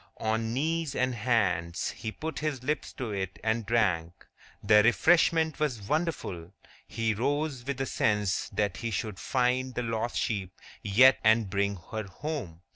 [0.17, 4.25] On knees and hands, he put his lips to it and drank.
[4.63, 6.53] The refreshment was wonderful.
[6.87, 11.75] He rose with a sense that he should find the lost sheep yet and bring
[11.91, 12.61] her home.